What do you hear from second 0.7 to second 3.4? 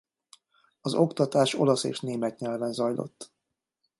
Az oktatás olasz és német nyelven zajlott.